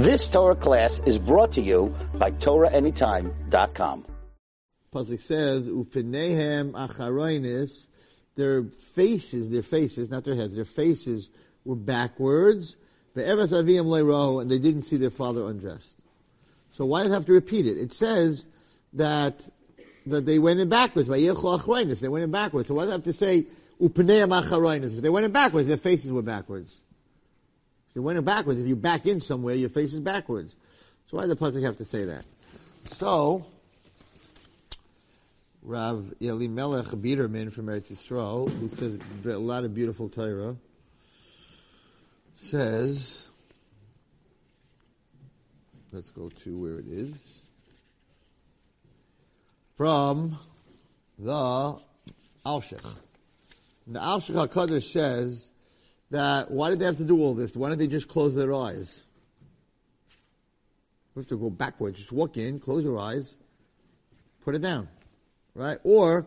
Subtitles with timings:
[0.00, 4.06] This Torah class is brought to you by TorahAnytime.com.
[4.94, 7.86] Pasuk says, "Ufinehem acharoinis."
[8.34, 11.28] Their faces, their faces, not their heads, their faces
[11.66, 12.78] were backwards.
[13.14, 15.98] Ve'evas aviyam leirahu, and they didn't see their father undressed.
[16.70, 17.76] So why does it have to repeat it?
[17.76, 18.46] It says
[18.94, 19.50] that
[20.06, 21.08] that they went in backwards.
[21.08, 22.68] They went in backwards.
[22.68, 23.46] So why does it have to say
[23.78, 24.98] ufinehem acharoinis?
[24.98, 26.80] They went in backwards, their faces were backwards.
[27.90, 30.54] If you went in backwards, if you back in somewhere, your face is backwards.
[31.08, 32.24] So why does the pasuk have to say that?
[32.84, 33.46] So,
[35.62, 40.54] Rav Elimelech Biederman from Eretz Yisrael, who says a lot of beautiful Torah,
[42.36, 43.26] says,
[45.92, 47.42] let's go to where it is,
[49.76, 50.38] from
[51.18, 51.76] the
[52.46, 52.86] Alshich.
[53.88, 55.49] The Alshich HaKadosh says
[56.10, 57.56] that why did they have to do all this?
[57.56, 59.04] Why didn't they just close their eyes?
[61.14, 61.98] We have to go backwards.
[61.98, 63.38] Just walk in, close your eyes,
[64.44, 64.88] put it down.
[65.54, 65.78] Right?
[65.82, 66.26] Or,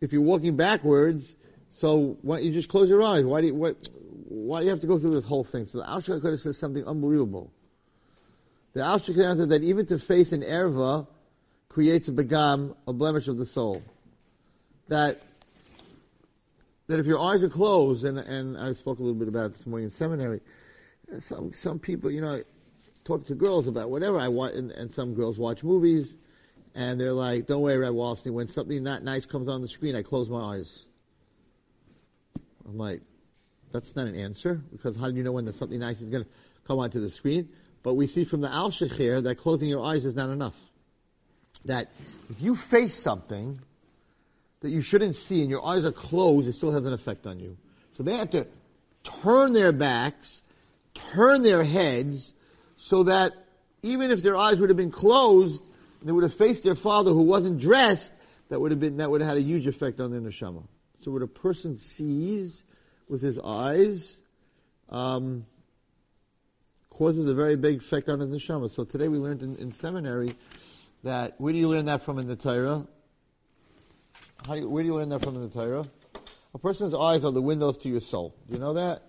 [0.00, 1.36] if you're walking backwards,
[1.70, 3.24] so why don't you just close your eyes?
[3.24, 3.88] Why do you, what,
[4.28, 5.64] why do you have to go through this whole thing?
[5.66, 7.52] So the Alshich HaKadosh says something unbelievable.
[8.74, 11.06] The HaKadosh says that even to face an erva
[11.68, 13.82] creates a begam, a blemish of the soul.
[14.88, 15.22] That
[16.86, 19.66] that if your eyes are closed, and, and I spoke a little bit about this
[19.66, 20.40] morning in seminary,
[21.20, 22.42] some, some people, you know,
[23.04, 26.18] talk to girls about whatever I want, and, and some girls watch movies,
[26.74, 29.94] and they're like, don't worry, Red Wallerstein, when something not nice comes on the screen,
[29.94, 30.86] I close my eyes.
[32.66, 33.00] I'm like,
[33.72, 36.30] that's not an answer, because how do you know when something nice is going to
[36.66, 37.48] come onto the screen?
[37.82, 40.58] But we see from the Al here that closing your eyes is not enough.
[41.66, 41.90] That
[42.30, 43.60] if you face something,
[44.64, 47.38] that you shouldn't see and your eyes are closed, it still has an effect on
[47.38, 47.54] you.
[47.92, 48.46] So they had to
[49.02, 50.40] turn their backs,
[50.94, 52.32] turn their heads,
[52.78, 53.32] so that
[53.82, 55.62] even if their eyes would have been closed,
[56.02, 58.10] they would have faced their father who wasn't dressed,
[58.48, 60.62] that would have been, that would have had a huge effect on their neshama.
[61.00, 62.64] So what a person sees
[63.06, 64.22] with his eyes,
[64.88, 65.44] um,
[66.88, 68.70] causes a very big effect on his neshama.
[68.70, 70.36] So today we learned in, in seminary
[71.02, 72.86] that, where do you learn that from in the Torah?
[74.46, 75.86] How do you, where do you learn that from in the Torah?
[76.52, 78.34] A person's eyes are the windows to your soul.
[78.46, 79.02] Do you know that?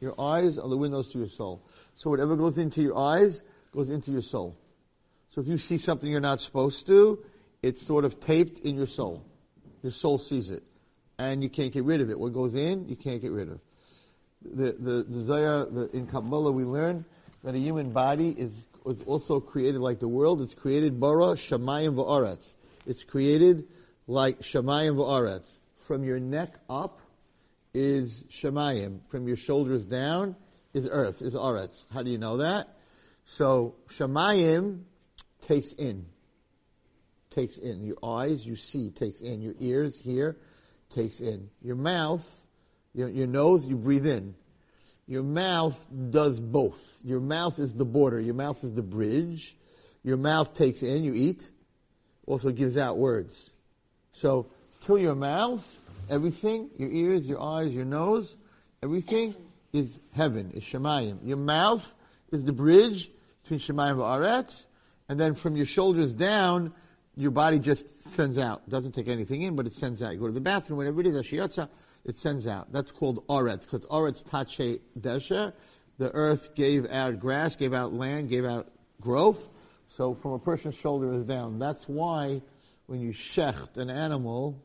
[0.00, 1.62] Your eyes are the windows to your soul.
[1.94, 4.56] So whatever goes into your eyes goes into your soul.
[5.28, 7.22] So if you see something you're not supposed to,
[7.62, 9.26] it's sort of taped in your soul.
[9.82, 10.62] Your soul sees it.
[11.18, 12.18] And you can't get rid of it.
[12.18, 13.60] What goes in, you can't get rid of.
[14.42, 17.04] The, the, the Zohar, the, in Kabbalah we learn
[17.44, 18.52] that a human body is,
[18.86, 20.40] is also created like the world.
[20.40, 22.54] It's created bara, shamayim va'aretz.
[22.86, 23.66] It's created
[24.08, 25.60] like Shemayim v'aretz.
[25.86, 27.00] From your neck up
[27.72, 29.06] is Shemayim.
[29.08, 30.34] From your shoulders down
[30.74, 31.84] is earth, is Aretz.
[31.92, 32.76] How do you know that?
[33.24, 34.82] So Shemayim
[35.46, 36.06] takes in.
[37.30, 37.84] Takes in.
[37.84, 39.40] Your eyes, you see, takes in.
[39.40, 40.38] Your ears, hear,
[40.94, 41.50] takes in.
[41.62, 42.26] Your mouth,
[42.94, 44.34] your, your nose, you breathe in.
[45.06, 47.00] Your mouth does both.
[47.04, 48.20] Your mouth is the border.
[48.20, 49.56] Your mouth is the bridge.
[50.02, 51.50] Your mouth takes in, you eat,
[52.26, 53.50] also gives out words.
[54.18, 54.46] So,
[54.80, 55.78] till your mouth,
[56.10, 58.36] everything, your ears, your eyes, your nose,
[58.82, 59.32] everything
[59.72, 61.18] is heaven, is Shemayim.
[61.24, 61.94] Your mouth
[62.32, 63.12] is the bridge
[63.44, 64.66] between Shemayim and Aretz,
[65.08, 66.74] and then from your shoulders down,
[67.16, 68.62] your body just sends out.
[68.66, 70.14] It doesn't take anything in, but it sends out.
[70.14, 71.68] You go to the bathroom, whatever it is, Ashiyotza,
[72.04, 72.72] it sends out.
[72.72, 75.52] That's called Aretz, because Aretz Tache Desher,
[75.98, 79.48] the earth gave out grass, gave out land, gave out growth.
[79.86, 81.60] So from a person's shoulder is down.
[81.60, 82.42] That's why
[82.88, 84.64] when you shecht an animal,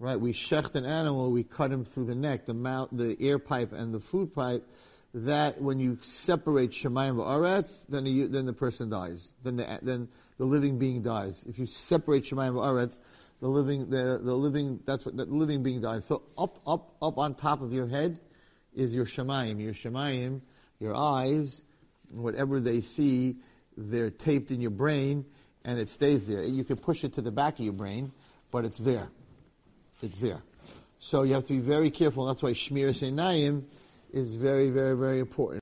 [0.00, 0.20] right?
[0.20, 3.72] We shecht an animal, we cut him through the neck, the mouth, the ear pipe,
[3.72, 4.68] and the food pipe.
[5.14, 9.32] That when you separate shemayim v'aretz, then the, then the person dies.
[9.44, 10.08] Then the then
[10.38, 11.44] the living being dies.
[11.48, 12.98] If you separate shemayim v'aretz,
[13.40, 16.06] the living the the living that's what the living being dies.
[16.06, 18.18] So up up up on top of your head
[18.74, 19.60] is your shemayim.
[19.60, 20.40] Your shemayim,
[20.80, 21.62] your eyes,
[22.10, 23.36] whatever they see,
[23.76, 25.26] they're taped in your brain
[25.64, 26.42] and it stays there.
[26.42, 28.12] You can push it to the back of your brain,
[28.50, 29.08] but it's there.
[30.02, 30.42] It's there.
[30.98, 32.26] So you have to be very careful.
[32.26, 33.64] That's why Shmiras Einayim
[34.12, 35.61] is very, very, very important.